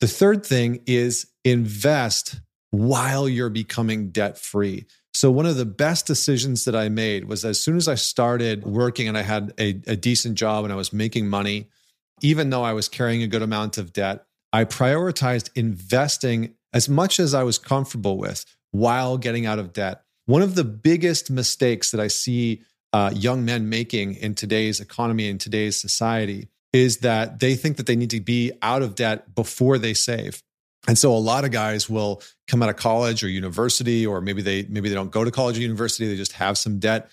The 0.02 0.08
third 0.08 0.46
thing 0.46 0.82
is 0.86 1.28
invest 1.46 2.42
while 2.72 3.30
you're 3.30 3.50
becoming 3.50 4.12
debt 4.12 4.38
free. 4.38 4.86
So, 5.14 5.32
one 5.32 5.46
of 5.46 5.58
the 5.58 5.66
best 5.66 6.06
decisions 6.06 6.66
that 6.66 6.76
I 6.76 6.88
made 6.90 7.26
was 7.26 7.44
as 7.44 7.60
soon 7.60 7.78
as 7.78 7.88
I 7.88 7.96
started 7.96 8.64
working 8.64 9.08
and 9.08 9.18
I 9.18 9.24
had 9.24 9.54
a, 9.60 9.70
a, 9.88 9.96
decent 9.96 10.38
job 10.38 10.64
and 10.64 10.72
I 10.72 10.76
was 10.76 10.94
making 10.94 11.28
money, 11.28 11.68
even 12.22 12.52
though 12.52 12.64
I 12.64 12.74
was 12.74 12.88
carrying 12.88 13.24
a 13.24 13.28
good 13.28 13.42
amount 13.42 13.78
of 13.78 13.92
debt, 13.92 14.26
I 14.54 14.66
prioritized 14.66 15.50
investing 15.56 16.56
as 16.74 16.88
much 16.88 17.20
as 17.20 17.34
I 17.34 17.44
was 17.44 17.58
comfortable 17.58 18.18
with 18.18 18.46
while 18.72 19.18
getting 19.18 19.46
out 19.46 19.60
of 19.60 19.74
debt. 19.74 20.04
One 20.30 20.44
of 20.44 20.54
the 20.54 20.64
biggest 20.64 21.32
mistakes 21.32 21.90
that 21.90 22.00
I 22.00 22.08
see 22.08 22.62
uh, 22.94 23.12
young 23.16 23.46
men 23.46 23.68
making 23.68 24.14
in 24.14 24.36
today's 24.36 24.80
economy, 24.80 25.28
in 25.28 25.40
today's 25.40 25.82
society, 25.82 26.50
is 26.72 26.98
that 26.98 27.40
they 27.40 27.56
think 27.56 27.78
that 27.78 27.88
they 27.88 27.96
need 27.96 28.12
to 28.12 28.20
be 28.20 28.52
out 28.62 28.84
of 28.84 28.94
debt 28.94 29.34
before 29.34 29.80
they 29.80 29.96
save. 29.96 30.44
And 30.88 31.00
so 31.00 31.12
a 31.12 31.18
lot 31.18 31.46
of 31.46 31.52
guys 31.52 31.90
will 31.90 32.22
come 32.48 32.62
out 32.62 32.70
of 32.70 32.76
college 32.76 33.24
or 33.24 33.28
university, 33.28 34.06
or 34.06 34.22
maybe 34.22 34.44
they 34.44 34.68
maybe 34.70 34.88
they 34.88 34.94
don't 34.94 35.10
go 35.10 35.24
to 35.24 35.32
college 35.32 35.58
or 35.58 35.62
university, 35.62 36.08
they 36.08 36.16
just 36.16 36.34
have 36.34 36.60
some 36.60 36.78
debt. 36.78 37.10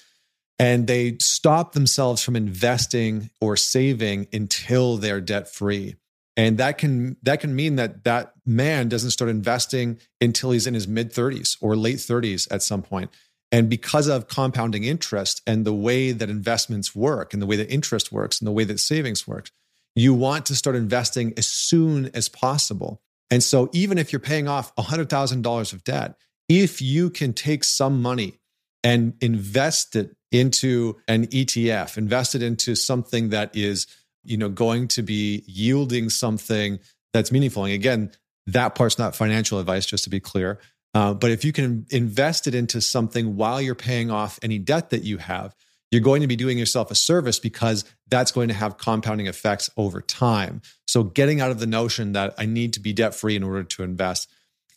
And 0.59 0.87
they 0.87 1.17
stop 1.19 1.73
themselves 1.73 2.21
from 2.21 2.37
investing 2.37 3.31
or 3.41 3.57
saving 3.57 4.29
until 4.31 4.99
they're 4.99 5.23
debt 5.23 5.49
free. 5.49 5.97
And 6.37 6.59
that 6.59 6.79
can 6.79 7.17
that 7.23 7.41
can 7.41 7.57
mean 7.57 7.77
that 7.77 8.05
that 8.05 8.33
man 8.45 8.89
doesn't 8.89 9.13
start 9.13 9.31
investing 9.31 9.99
until 10.21 10.51
he's 10.51 10.67
in 10.67 10.75
his 10.75 10.87
mid 10.87 11.13
30s 11.13 11.57
or 11.61 11.77
late 11.77 11.97
30s 11.97 12.47
at 12.51 12.63
some 12.63 12.83
point. 12.83 13.11
And 13.53 13.71
because 13.71 14.09
of 14.09 14.29
compounding 14.29 14.85
interest 14.85 15.41
and 15.47 15.65
the 15.65 15.73
way 15.73 16.13
that 16.13 16.29
investments 16.29 16.95
work 16.95 17.33
and 17.33 17.41
the 17.41 17.47
way 17.47 17.57
that 17.57 17.71
interest 17.71 18.13
works 18.13 18.41
and 18.41 18.47
the 18.47 18.53
way 18.53 18.65
that 18.65 18.81
savings 18.81 19.27
works, 19.27 19.51
you 19.95 20.13
want 20.13 20.47
to 20.47 20.55
start 20.55 20.77
investing 20.77 21.33
as 21.37 21.47
soon 21.47 22.11
as 22.13 22.29
possible 22.29 23.01
And 23.31 23.43
so 23.43 23.69
even 23.73 23.99
if 23.99 24.13
you're 24.13 24.21
paying 24.21 24.49
off 24.49 24.75
$100,000 24.77 25.73
of 25.73 25.85
debt, 25.85 26.17
if 26.49 26.81
you 26.81 27.11
can 27.11 27.33
take 27.33 27.65
some 27.65 28.01
money 28.01 28.39
and 28.85 29.15
invest 29.21 29.97
it 29.97 30.17
into 30.31 30.97
an 31.09 31.27
ETF, 31.27 31.97
invest 31.99 32.35
it 32.35 32.43
into 32.43 32.75
something 32.75 33.31
that 33.31 33.57
is, 33.57 33.87
you 34.27 34.37
know, 34.37 34.49
going 34.49 34.89
to 34.89 35.03
be 35.03 35.45
yielding 35.47 36.11
something 36.11 36.79
that's 37.13 37.33
meaningful. 37.33 37.65
And 37.65 37.73
again, 37.73 38.13
that 38.47 38.75
part's 38.75 38.99
not 38.99 39.17
financial 39.17 39.59
advice, 39.59 39.87
just 39.87 40.05
to 40.05 40.11
be 40.11 40.21
clear. 40.21 40.61
Uh, 40.95 41.13
but 41.15 41.31
if 41.31 41.45
you 41.45 41.53
can 41.53 41.87
invest 41.91 42.47
it 42.47 42.55
into 42.55 42.81
something 42.81 43.37
while 43.37 43.61
you're 43.61 43.75
paying 43.75 44.11
off 44.11 44.39
any 44.43 44.59
debt 44.59 44.91
that 44.91 45.03
you 45.03 45.19
have, 45.19 45.55
you're 45.91 46.01
going 46.01 46.23
to 46.23 46.27
be 46.27 46.37
doing 46.37 46.59
yourself 46.59 46.91
a 46.91 46.95
service 46.95 47.39
because 47.39 47.85
that's 48.09 48.33
going 48.33 48.49
to 48.49 48.55
have 48.55 48.77
compounding 48.77 49.27
effects 49.27 49.71
over 49.77 50.01
time. 50.01 50.63
So, 50.87 51.05
getting 51.05 51.41
out 51.41 51.51
of 51.51 51.61
the 51.61 51.67
notion 51.67 52.13
that 52.13 52.35
I 52.39 52.47
need 52.47 52.73
to 52.75 52.81
be 52.81 52.93
debt 52.93 53.15
free 53.15 53.37
in 53.37 53.43
order 53.43 53.63
to 53.63 53.83
invest. 53.83 54.31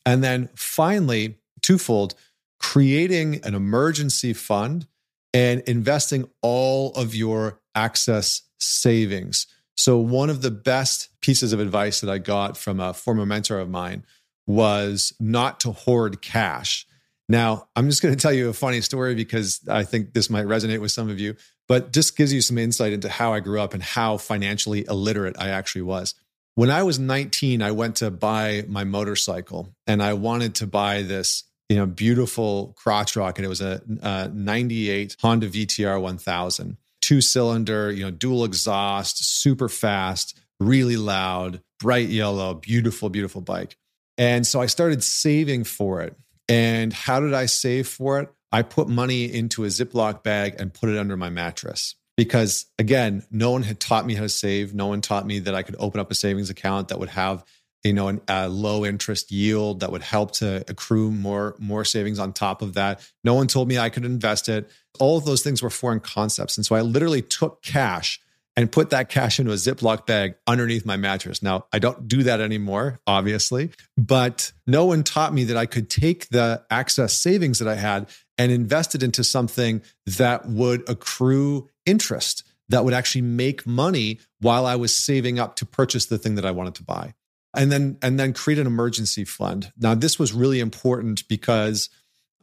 And 0.05 0.23
then 0.23 0.49
finally, 0.55 1.39
twofold, 1.61 2.15
creating 2.59 3.43
an 3.43 3.55
emergency 3.55 4.33
fund 4.33 4.87
and 5.33 5.61
investing 5.61 6.29
all 6.41 6.91
of 6.93 7.15
your 7.15 7.59
access 7.75 8.41
savings. 8.59 9.47
So, 9.75 9.97
one 9.97 10.29
of 10.29 10.41
the 10.41 10.51
best 10.51 11.09
pieces 11.21 11.53
of 11.53 11.59
advice 11.59 12.01
that 12.01 12.09
I 12.09 12.17
got 12.17 12.57
from 12.57 12.79
a 12.79 12.93
former 12.93 13.25
mentor 13.25 13.59
of 13.59 13.69
mine 13.69 14.05
was 14.45 15.13
not 15.19 15.59
to 15.61 15.71
hoard 15.71 16.21
cash. 16.21 16.85
Now, 17.27 17.67
I'm 17.75 17.87
just 17.87 18.01
going 18.01 18.15
to 18.15 18.19
tell 18.19 18.33
you 18.33 18.49
a 18.49 18.53
funny 18.53 18.81
story 18.81 19.13
because 19.13 19.61
I 19.69 19.83
think 19.83 20.13
this 20.13 20.29
might 20.29 20.45
resonate 20.45 20.81
with 20.81 20.91
some 20.91 21.09
of 21.09 21.19
you, 21.19 21.35
but 21.67 21.93
just 21.93 22.17
gives 22.17 22.33
you 22.33 22.41
some 22.41 22.57
insight 22.57 22.91
into 22.91 23.07
how 23.07 23.33
I 23.33 23.39
grew 23.39 23.61
up 23.61 23.75
and 23.75 23.83
how 23.83 24.17
financially 24.17 24.85
illiterate 24.87 25.35
I 25.39 25.49
actually 25.49 25.83
was. 25.83 26.15
When 26.55 26.71
I 26.71 26.83
was 26.83 26.97
19, 26.97 27.61
I 27.61 27.71
went 27.71 27.97
to 27.97 28.09
buy 28.09 28.65
my 28.67 28.83
motorcycle 28.83 29.69
and 29.85 30.01
I 30.01 30.13
wanted 30.13 30.55
to 30.55 30.67
buy 30.67 31.03
this 31.03 31.43
you 31.69 31.77
know, 31.77 31.85
beautiful 31.85 32.73
crotch 32.75 33.15
rocket. 33.15 33.45
It 33.45 33.47
was 33.47 33.61
a, 33.61 33.81
a 34.01 34.27
98 34.29 35.15
Honda 35.21 35.47
VTR 35.47 36.01
1000, 36.01 36.77
two 37.09 37.21
cylinder, 37.21 37.91
you 37.91 38.03
know, 38.03 38.11
dual 38.11 38.43
exhaust, 38.43 39.41
super 39.41 39.67
fast, 39.67 40.39
really 40.59 40.95
loud, 40.95 41.59
bright 41.79 42.07
yellow, 42.07 42.53
beautiful, 42.53 43.09
beautiful 43.09 43.41
bike. 43.41 43.75
And 44.19 44.45
so 44.45 44.61
I 44.61 44.67
started 44.67 45.03
saving 45.03 45.63
for 45.63 46.03
it. 46.03 46.15
And 46.47 46.93
how 46.93 47.19
did 47.19 47.33
I 47.33 47.47
save 47.47 47.87
for 47.87 48.19
it? 48.19 48.29
I 48.51 48.61
put 48.61 48.87
money 48.87 49.25
into 49.25 49.63
a 49.63 49.69
Ziploc 49.69 50.21
bag 50.21 50.57
and 50.59 50.71
put 50.71 50.89
it 50.89 50.99
under 50.99 51.17
my 51.17 51.31
mattress. 51.31 51.95
Because 52.15 52.67
again, 52.77 53.25
no 53.31 53.49
one 53.49 53.63
had 53.63 53.79
taught 53.79 54.05
me 54.05 54.13
how 54.13 54.21
to 54.21 54.29
save. 54.29 54.75
No 54.75 54.85
one 54.85 55.01
taught 55.01 55.25
me 55.25 55.39
that 55.39 55.55
I 55.55 55.63
could 55.63 55.77
open 55.79 55.99
up 55.99 56.11
a 56.11 56.15
savings 56.15 56.51
account 56.51 56.89
that 56.89 56.99
would 56.99 57.09
have 57.09 57.43
you 57.83 57.93
know 57.93 58.07
an, 58.07 58.21
a 58.27 58.50
low 58.50 58.86
interest 58.86 59.31
yield 59.31 59.79
that 59.81 59.91
would 59.91 60.01
help 60.01 60.31
to 60.31 60.63
accrue 60.67 61.12
more 61.12 61.55
more 61.59 61.86
savings 61.86 62.19
on 62.19 62.33
top 62.33 62.62
of 62.62 62.74
that. 62.74 63.07
No 63.24 63.33
one 63.33 63.48
told 63.48 63.67
me 63.67 63.77
i 63.77 63.89
could 63.89 64.05
invest 64.05 64.50
it. 64.50 64.69
All 65.00 65.17
of 65.17 65.25
those 65.25 65.41
things 65.41 65.62
were 65.62 65.69
foreign 65.69 66.00
concepts. 66.00 66.57
And 66.57 66.65
so 66.65 66.75
i 66.75 66.81
literally 66.81 67.21
took 67.21 67.62
cash 67.62 68.19
and 68.55 68.69
put 68.69 68.89
that 68.89 69.07
cash 69.07 69.39
into 69.39 69.53
a 69.53 69.55
ziploc 69.55 70.05
bag 70.05 70.36
underneath 70.45 70.86
my 70.86 70.98
mattress. 70.98 71.41
Now 71.41 71.65
i 71.71 71.79
don't 71.79 72.07
do 72.07 72.24
that 72.24 72.41
anymore 72.41 73.00
obviously 73.07 73.71
but 73.98 74.51
no 74.67 74.86
one 74.86 75.03
taught 75.03 75.33
me 75.33 75.45
that 75.45 75.57
i 75.57 75.65
could 75.65 75.89
take 75.89 76.29
the 76.29 76.63
access 76.69 77.13
savings 77.13 77.59
that 77.59 77.67
i 77.67 77.75
had 77.75 78.09
and 78.38 78.51
invest 78.51 78.95
it 78.95 79.03
into 79.03 79.24
something 79.24 79.81
that 80.05 80.48
would 80.48 80.89
accrue 80.89 81.69
interest 81.86 82.43
that 82.69 82.86
would 82.86 82.93
actually 82.93 83.24
make 83.24 83.67
money 83.67 84.19
while 84.39 84.65
I 84.65 84.75
was 84.75 84.95
saving 84.95 85.39
up 85.39 85.55
to 85.57 85.65
purchase 85.65 86.05
the 86.05 86.17
thing 86.17 86.36
that 86.36 86.45
I 86.45 86.51
wanted 86.51 86.75
to 86.75 86.83
buy 86.83 87.13
and 87.55 87.71
then 87.71 87.97
and 88.01 88.19
then 88.19 88.33
create 88.33 88.59
an 88.59 88.67
emergency 88.67 89.25
fund. 89.25 89.71
Now 89.77 89.95
this 89.95 90.19
was 90.19 90.33
really 90.33 90.59
important 90.59 91.27
because 91.27 91.89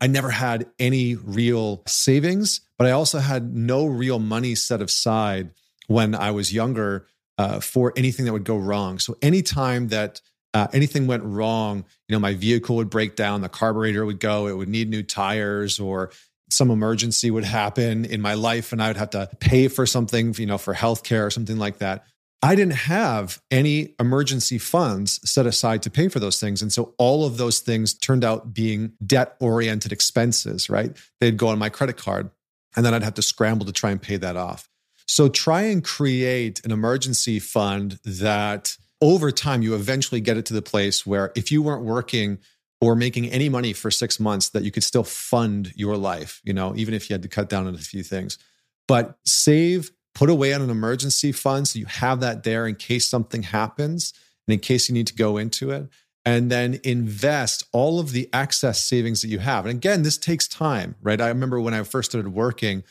I 0.00 0.06
never 0.06 0.30
had 0.30 0.66
any 0.78 1.14
real 1.14 1.82
savings, 1.86 2.60
but 2.78 2.86
I 2.86 2.90
also 2.90 3.18
had 3.18 3.54
no 3.54 3.86
real 3.86 4.18
money 4.18 4.54
set 4.54 4.82
aside 4.82 5.50
when 5.86 6.14
I 6.14 6.32
was 6.32 6.52
younger 6.52 7.06
uh, 7.38 7.60
for 7.60 7.92
anything 7.96 8.26
that 8.26 8.32
would 8.32 8.44
go 8.44 8.56
wrong. 8.56 8.98
So 8.98 9.16
anytime 9.22 9.88
that 9.88 10.20
uh, 10.52 10.68
anything 10.72 11.06
went 11.06 11.22
wrong, 11.22 11.84
you 12.08 12.16
know, 12.16 12.20
my 12.20 12.34
vehicle 12.34 12.76
would 12.76 12.90
break 12.90 13.14
down, 13.16 13.40
the 13.40 13.48
carburetor 13.48 14.04
would 14.04 14.20
go, 14.20 14.46
it 14.46 14.56
would 14.56 14.68
need 14.68 14.88
new 14.88 15.02
tires, 15.02 15.78
or 15.78 16.10
some 16.50 16.70
emergency 16.70 17.30
would 17.30 17.44
happen 17.44 18.04
in 18.04 18.20
my 18.20 18.34
life, 18.34 18.72
and 18.72 18.82
I 18.82 18.88
would 18.88 18.96
have 18.96 19.10
to 19.10 19.28
pay 19.40 19.68
for 19.68 19.84
something, 19.84 20.34
you 20.38 20.46
know, 20.46 20.58
for 20.58 20.74
healthcare 20.74 21.26
or 21.26 21.30
something 21.30 21.58
like 21.58 21.78
that. 21.78 22.06
I 22.42 22.54
didn't 22.54 22.74
have 22.74 23.40
any 23.50 23.94
emergency 23.98 24.58
funds 24.58 25.20
set 25.28 25.46
aside 25.46 25.82
to 25.82 25.90
pay 25.90 26.08
for 26.08 26.20
those 26.20 26.38
things. 26.38 26.62
And 26.62 26.72
so 26.72 26.94
all 26.98 27.24
of 27.24 27.38
those 27.38 27.60
things 27.60 27.94
turned 27.94 28.24
out 28.24 28.52
being 28.52 28.92
debt 29.04 29.36
oriented 29.40 29.90
expenses, 29.90 30.68
right? 30.68 30.96
They'd 31.20 31.38
go 31.38 31.48
on 31.48 31.58
my 31.58 31.70
credit 31.70 31.96
card 31.96 32.30
and 32.76 32.84
then 32.84 32.92
I'd 32.92 33.02
have 33.02 33.14
to 33.14 33.22
scramble 33.22 33.66
to 33.66 33.72
try 33.72 33.90
and 33.90 34.00
pay 34.00 34.16
that 34.18 34.36
off. 34.36 34.68
So 35.08 35.28
try 35.28 35.62
and 35.62 35.82
create 35.82 36.64
an 36.64 36.72
emergency 36.72 37.38
fund 37.38 37.98
that 38.04 38.76
over 39.00 39.30
time 39.30 39.62
you 39.62 39.74
eventually 39.74 40.20
get 40.20 40.36
it 40.36 40.46
to 40.46 40.54
the 40.54 40.62
place 40.62 41.06
where 41.06 41.32
if 41.34 41.50
you 41.50 41.62
weren't 41.62 41.84
working 41.84 42.38
or 42.80 42.94
making 42.94 43.30
any 43.30 43.48
money 43.48 43.72
for 43.72 43.90
six 43.90 44.20
months, 44.20 44.50
that 44.50 44.62
you 44.62 44.70
could 44.70 44.84
still 44.84 45.04
fund 45.04 45.72
your 45.74 45.96
life, 45.96 46.40
you 46.44 46.52
know, 46.52 46.74
even 46.76 46.92
if 46.92 47.08
you 47.08 47.14
had 47.14 47.22
to 47.22 47.28
cut 47.28 47.48
down 47.48 47.66
on 47.66 47.74
a 47.74 47.78
few 47.78 48.02
things. 48.02 48.38
But 48.86 49.16
save 49.24 49.90
put 50.16 50.30
away 50.30 50.54
on 50.54 50.62
an 50.62 50.70
emergency 50.70 51.30
fund 51.30 51.68
so 51.68 51.78
you 51.78 51.84
have 51.84 52.20
that 52.20 52.42
there 52.42 52.66
in 52.66 52.74
case 52.74 53.06
something 53.06 53.42
happens 53.42 54.14
and 54.48 54.54
in 54.54 54.58
case 54.60 54.88
you 54.88 54.94
need 54.94 55.06
to 55.06 55.14
go 55.14 55.36
into 55.36 55.70
it. 55.70 55.88
And 56.24 56.50
then 56.50 56.80
invest 56.82 57.64
all 57.70 58.00
of 58.00 58.12
the 58.12 58.28
excess 58.32 58.82
savings 58.82 59.20
that 59.20 59.28
you 59.28 59.38
have. 59.40 59.66
And 59.66 59.76
again 59.76 60.02
this 60.02 60.16
takes 60.16 60.48
time 60.48 60.96
right? 61.02 61.20
I 61.20 61.28
remember 61.28 61.60
when 61.60 61.74
i 61.74 61.82
first 61.82 62.10
started 62.10 62.32
working 62.32 62.82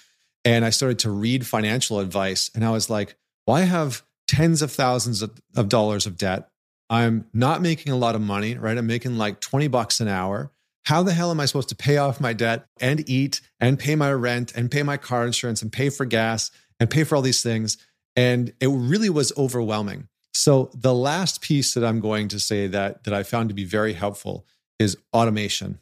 and 0.45 0.63
i 0.63 0.69
started 0.69 0.99
to 0.99 1.09
read 1.09 1.47
financial 1.47 1.99
advice 1.99 2.51
and 2.53 2.63
i 2.63 2.69
was 2.69 2.89
like 2.89 3.17
well 3.45 3.57
i 3.57 3.61
have 3.61 4.03
tens 4.27 4.61
of 4.61 4.71
thousands 4.71 5.21
of, 5.21 5.31
of 5.55 5.69
dollars 5.69 6.05
of 6.05 6.17
debt. 6.17 6.47
I'm 6.89 7.25
not 7.33 7.61
making 7.61 7.91
a 7.91 7.97
lot 7.97 8.13
of 8.13 8.21
money 8.21 8.55
right? 8.55 8.77
I'm 8.77 8.87
making 8.87 9.17
like 9.17 9.41
20 9.41 9.67
bucks 9.67 9.99
an 9.99 10.07
hour. 10.07 10.51
How 10.83 11.01
the 11.01 11.13
hell 11.13 11.31
am 11.31 11.39
I 11.39 11.45
supposed 11.45 11.69
to 11.69 11.75
pay 11.75 11.97
off 11.97 12.21
my 12.21 12.33
debt 12.33 12.67
and 12.79 13.09
eat 13.09 13.41
and 13.59 13.79
pay 13.79 13.95
my 13.95 14.13
rent 14.13 14.53
and 14.55 14.69
pay 14.69 14.83
my 14.83 14.97
car 14.97 15.25
insurance 15.25 15.63
and 15.63 15.71
pay 15.71 15.89
for 15.89 16.05
gas 16.05 16.51
and 16.79 16.89
pay 16.89 17.03
for 17.03 17.15
all 17.15 17.21
these 17.21 17.41
things. 17.41 17.77
And 18.15 18.53
it 18.59 18.67
really 18.67 19.09
was 19.09 19.33
overwhelming. 19.37 20.07
So 20.33 20.69
the 20.73 20.93
last 20.93 21.41
piece 21.41 21.73
that 21.73 21.85
I'm 21.85 21.99
going 21.99 22.27
to 22.29 22.39
say 22.39 22.67
that 22.67 23.05
that 23.05 23.13
I 23.13 23.23
found 23.23 23.49
to 23.49 23.55
be 23.55 23.63
very 23.63 23.93
helpful 23.93 24.45
is 24.79 24.97
automation. 25.13 25.79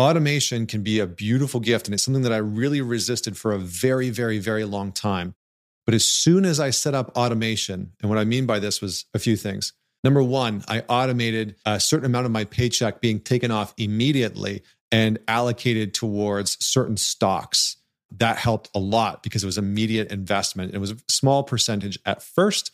Automation 0.00 0.66
can 0.66 0.82
be 0.82 0.98
a 0.98 1.06
beautiful 1.06 1.60
gift 1.60 1.86
and 1.86 1.94
it's 1.94 2.02
something 2.02 2.22
that 2.24 2.32
I 2.32 2.38
really 2.38 2.80
resisted 2.80 3.36
for 3.36 3.52
a 3.52 3.58
very 3.58 4.10
very 4.10 4.38
very 4.38 4.64
long 4.64 4.90
time. 4.90 5.34
But 5.86 5.94
as 5.94 6.04
soon 6.04 6.44
as 6.44 6.60
I 6.60 6.70
set 6.70 6.94
up 6.94 7.16
automation, 7.16 7.92
and 8.00 8.08
what 8.08 8.18
I 8.18 8.24
mean 8.24 8.46
by 8.46 8.58
this 8.58 8.80
was 8.80 9.04
a 9.14 9.18
few 9.18 9.36
things. 9.36 9.72
Number 10.04 10.22
1, 10.22 10.64
I 10.66 10.80
automated 10.88 11.56
a 11.64 11.78
certain 11.78 12.06
amount 12.06 12.26
of 12.26 12.32
my 12.32 12.44
paycheck 12.44 13.00
being 13.00 13.20
taken 13.20 13.52
off 13.52 13.72
immediately 13.76 14.62
and 14.90 15.18
allocated 15.28 15.94
towards 15.94 16.62
certain 16.64 16.96
stocks 16.96 17.76
that 18.18 18.36
helped 18.36 18.70
a 18.74 18.78
lot 18.78 19.22
because 19.22 19.42
it 19.42 19.46
was 19.46 19.58
immediate 19.58 20.10
investment. 20.10 20.74
It 20.74 20.78
was 20.78 20.92
a 20.92 20.96
small 21.08 21.42
percentage 21.42 21.98
at 22.04 22.22
first, 22.22 22.70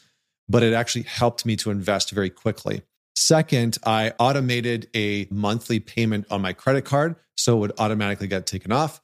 but 0.49 0.63
it 0.63 0.73
actually 0.73 1.03
helped 1.03 1.47
me 1.47 1.57
to 1.57 1.71
invest 1.71 2.11
very 2.11 2.31
quickly. 2.31 2.83
Second, 3.15 3.79
I 3.85 4.13
automated 4.19 4.89
a 4.95 5.27
monthly 5.31 5.81
payment 5.81 6.27
on 6.31 6.41
my 6.41 6.53
credit 6.53 6.85
card 6.85 7.17
so 7.37 7.57
it 7.57 7.61
would 7.61 7.73
automatically 7.79 8.29
get 8.29 8.47
taken 8.47 8.73
off. 8.73 9.01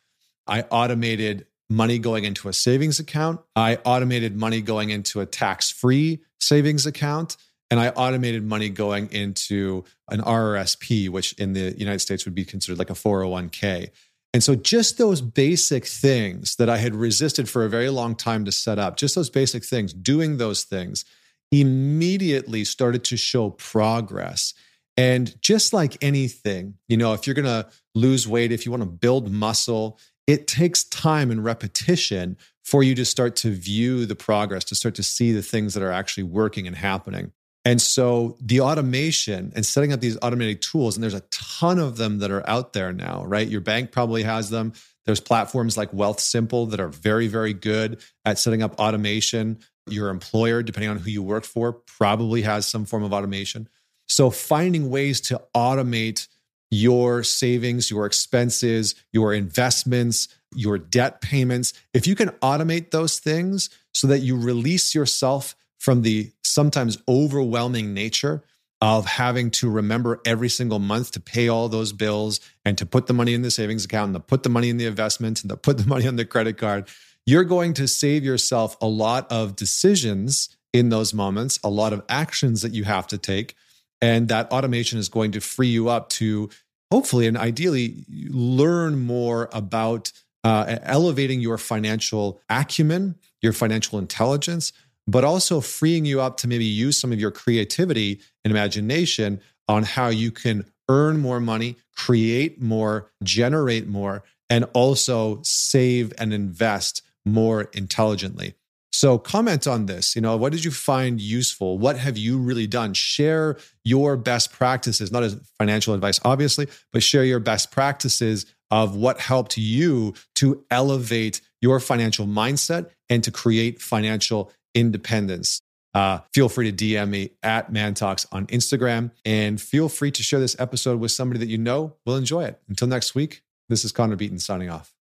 I 0.47 0.63
automated 0.71 1.47
money 1.71 1.99
going 1.99 2.25
into 2.25 2.49
a 2.49 2.53
savings 2.53 3.01
account. 3.01 3.41
I 3.57 3.79
automated 3.85 4.37
money 4.37 4.61
going 4.61 4.91
into 4.91 5.21
a 5.21 5.27
tax 5.27 5.71
free 5.71 6.21
savings 6.41 6.87
account. 6.87 7.37
And 7.71 7.81
I 7.81 7.89
automated 7.89 8.45
money 8.45 8.69
going 8.69 9.11
into 9.11 9.85
an 10.09 10.21
RRSP, 10.21 11.09
which 11.09 11.33
in 11.35 11.55
the 11.55 11.75
United 11.77 12.01
States 12.01 12.25
would 12.25 12.35
be 12.35 12.45
considered 12.45 12.79
like 12.79 12.91
a 12.91 12.95
401k. 12.95 13.89
And 14.35 14.43
so, 14.43 14.57
just 14.57 14.99
those 14.99 15.21
basic 15.21 15.87
things 15.87 16.57
that 16.57 16.69
I 16.69 16.79
had 16.79 16.97
resisted 16.97 17.49
for 17.49 17.65
a 17.65 17.69
very 17.69 17.89
long 17.89 18.17
time 18.17 18.45
to 18.47 18.53
set 18.53 18.81
up, 18.81 18.97
just 18.97 19.15
those 19.15 19.31
basic 19.31 19.65
things, 19.65 19.93
doing 19.93 20.39
those 20.39 20.65
things 20.65 21.05
immediately 21.53 22.65
started 22.65 23.05
to 23.05 23.17
show 23.17 23.51
progress. 23.51 24.53
And 24.97 25.41
just 25.41 25.73
like 25.73 26.03
anything, 26.03 26.75
you 26.89 26.97
know, 26.97 27.13
if 27.13 27.27
you're 27.27 27.35
going 27.35 27.45
to 27.45 27.69
lose 27.95 28.27
weight, 28.27 28.51
if 28.51 28.67
you 28.67 28.73
want 28.73 28.83
to 28.83 28.89
build 28.89 29.31
muscle, 29.31 30.01
it 30.27 30.49
takes 30.49 30.83
time 30.83 31.31
and 31.31 31.45
repetition 31.45 32.37
for 32.65 32.83
you 32.83 32.97
to 32.97 33.05
start 33.05 33.37
to 33.37 33.51
view 33.51 34.05
the 34.05 34.17
progress, 34.17 34.65
to 34.65 34.75
start 34.75 34.97
to 34.97 35.03
see 35.05 35.31
the 35.31 35.43
things 35.43 35.75
that 35.75 35.83
are 35.83 35.93
actually 35.93 36.25
working 36.25 36.67
and 36.67 36.77
happening. 36.77 37.31
And 37.65 37.81
so 37.81 38.37
the 38.41 38.61
automation 38.61 39.53
and 39.57 39.65
setting 39.65 39.93
up 39.93 40.01
these 40.01 40.19
automated 40.21 40.61
tools, 40.61 40.97
and 40.97 41.03
there's 41.03 41.15
a 41.15 41.23
ton 41.31 41.79
of 41.79 41.97
them 41.97 42.19
that 42.19 42.31
are 42.31 42.49
out 42.49 42.75
there 42.75 42.93
now, 42.93 43.25
right? 43.25 43.49
Your 43.49 43.63
bank 43.63 43.91
probably 43.91 44.23
has 44.23 44.51
them. 44.51 44.75
There's 45.07 45.21
platforms 45.21 45.77
like 45.77 45.91
Wealthsimple 45.93 46.71
that 46.71 46.81
are 46.81 46.89
very, 46.89 47.27
very 47.27 47.55
good 47.55 48.03
at 48.25 48.39
setting 48.39 48.63
up 48.63 48.79
automation. 48.79 49.59
Your 49.89 50.11
employer, 50.11 50.63
depending 50.63 50.91
on 50.91 50.99
who 50.99 51.11
you 51.11 51.23
work 51.23 51.45
for, 51.45 51.73
probably 51.73 52.43
has 52.43 52.67
some 52.67 52.85
form 52.85 53.03
of 53.03 53.13
automation. 53.13 53.69
So, 54.07 54.31
finding 54.31 54.91
ways 54.91 55.21
to 55.23 55.43
automate 55.55 56.29
your 56.71 57.23
savings, 57.23 57.91
your 57.91 58.07
expenses, 58.07 58.95
your 59.13 59.33
investments, 59.33 60.29
your 60.55 60.79
debt 60.79 61.21
payments, 61.21 61.73
if 61.93 62.07
you 62.07 62.15
can 62.15 62.31
automate 62.43 62.91
those 62.91 63.19
things 63.19 63.71
so 63.93 64.07
that 64.09 64.21
you 64.21 64.37
release 64.37 64.95
yourself 64.95 65.55
from 65.85 66.01
the 66.01 66.33
sometimes 66.43 66.97
overwhelming 67.07 67.93
nature 67.93 68.43
of 68.81 69.05
having 69.05 69.51
to 69.51 69.69
remember 69.69 70.19
every 70.25 70.49
single 70.49 70.79
month 70.79 71.11
to 71.11 71.21
pay 71.21 71.47
all 71.47 71.69
those 71.69 71.93
bills 71.93 72.41
and 72.65 72.79
to 72.79 72.87
put 72.87 73.07
the 73.07 73.13
money 73.13 73.35
in 73.35 73.43
the 73.43 73.51
savings 73.51 73.85
account 73.85 74.07
and 74.07 74.15
to 74.15 74.21
put 74.21 74.45
the 74.45 74.49
money 74.49 74.71
in 74.71 74.79
the 74.79 74.87
investment 74.87 75.43
and 75.43 75.51
to 75.51 75.59
put 75.59 75.77
the 75.77 75.87
money 75.87 76.09
on 76.09 76.17
the 76.17 76.25
credit 76.25 76.57
card, 76.57 76.89
you're 77.27 77.45
going 77.45 77.75
to 77.75 77.87
save 77.87 78.25
yourself 78.25 78.79
a 78.81 78.87
lot 78.87 79.31
of 79.31 79.57
decisions 79.57 80.57
in 80.73 80.89
those 80.89 81.13
moments, 81.13 81.61
a 81.63 81.69
lot 81.69 81.93
of 81.93 82.03
actions 82.09 82.63
that 82.63 82.73
you 82.73 82.85
have 82.85 83.07
to 83.07 83.19
take. 83.19 83.55
And 84.01 84.29
that 84.29 84.51
automation 84.53 84.99
is 84.99 85.11
going 85.11 85.33
to 85.33 85.41
free 85.41 85.69
you 85.69 85.91
up 85.91 86.09
to 86.11 86.49
hopefully 86.91 87.27
and 87.27 87.37
ideally 87.37 88.07
learn 88.31 89.05
more 89.05 89.51
about 89.53 90.13
uh, 90.45 90.79
elevating 90.83 91.41
your 91.41 91.59
financial 91.59 92.41
acumen, 92.49 93.17
your 93.43 93.53
financial 93.53 93.99
intelligence, 93.99 94.73
but 95.07 95.25
also 95.25 95.61
freeing 95.61 96.05
you 96.05 96.21
up 96.21 96.37
to 96.39 96.49
maybe 96.49 96.65
use 96.65 96.99
some 96.99 97.13
of 97.13 97.21
your 97.21 97.31
creativity 97.31 98.21
and 98.45 98.51
imagination 98.51 99.41
on 99.69 99.83
how 99.83 100.09
you 100.09 100.31
can 100.31 100.65
earn 100.89 101.19
more 101.19 101.41
money, 101.41 101.77
create 101.97 102.61
more, 102.61 103.11
generate 103.23 103.87
more, 103.87 104.23
and 104.51 104.65
also 104.73 105.41
save 105.43 106.13
and 106.19 106.33
invest 106.33 107.03
more 107.25 107.63
intelligently. 107.73 108.55
So 108.93 109.19
comment 109.19 109.67
on 109.67 109.87
this. 109.87 110.15
You 110.15 110.23
know, 110.23 110.37
what 110.37 110.53
did 110.53 110.65
you 110.65 110.71
find 110.71 111.21
useful? 111.21 111.79
What 111.79 111.99
have 111.99 112.17
you 112.17 112.39
really 112.39 112.69
done? 112.69 112.95
Share 112.95 113.57
your 113.83 114.17
best 114.17 114.53
practices, 114.53 115.11
not 115.11 115.25
as 115.25 115.35
financial 115.59 115.95
advice, 115.95 116.21
obviously, 116.25 116.69
but 116.93 117.03
share 117.03 117.25
your 117.25 117.41
best 117.41 117.73
practices 117.73 118.47
of 118.71 118.95
what 118.95 119.19
helped 119.19 119.57
you 119.57 120.15
to 120.37 120.65
elevate 120.71 121.41
your 121.61 121.81
financial 121.81 122.27
mindset 122.27 122.91
and 123.09 123.25
to 123.25 123.33
create 123.33 123.83
financial 123.83 124.53
independence. 124.75 125.61
Uh, 125.95 126.19
feel 126.33 126.49
free 126.49 126.71
to 126.71 126.77
DM 126.77 127.09
me 127.09 127.31
at 127.43 127.73
ManTalks 127.73 128.27
on 128.33 128.47
Instagram 128.49 129.13
and 129.25 129.61
feel 129.61 129.89
free 129.89 130.11
to 130.11 130.23
share 130.23 130.41
this 130.41 130.57
episode 130.59 130.99
with 130.99 131.13
somebody 131.13 131.39
that 131.39 131.49
you 131.49 131.59
know 131.59 131.95
will 132.05 132.17
enjoy 132.17 132.45
it. 132.45 132.61
Until 132.69 132.89
next 132.89 133.15
week, 133.15 133.43
this 133.69 133.85
is 133.85 133.93
Connor 133.93 134.17
Beaton 134.17 134.41
signing 134.41 134.71
off. 134.71 134.94